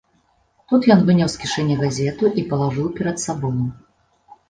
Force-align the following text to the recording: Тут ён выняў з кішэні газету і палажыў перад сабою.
Тут 0.73 0.87
ён 0.95 1.03
выняў 1.09 1.29
з 1.35 1.43
кішэні 1.43 1.79
газету 1.83 2.33
і 2.43 2.47
палажыў 2.49 2.91
перад 2.99 3.25
сабою. 3.29 3.59